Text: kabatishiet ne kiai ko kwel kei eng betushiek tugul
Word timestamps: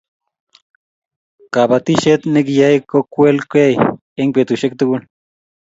kabatishiet 1.53 2.21
ne 2.31 2.39
kiai 2.47 2.77
ko 2.89 2.97
kwel 3.13 3.37
kei 3.51 3.73
eng 4.19 4.31
betushiek 4.35 4.73
tugul 4.79 5.01